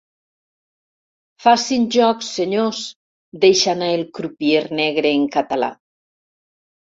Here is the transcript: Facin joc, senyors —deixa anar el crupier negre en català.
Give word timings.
Facin 1.43 1.83
joc, 1.95 2.23
senyors 2.27 2.79
—deixa 3.43 3.69
anar 3.75 3.91
el 3.99 4.05
crupier 4.21 4.63
negre 4.81 5.11
en 5.21 5.29
català. 5.39 5.71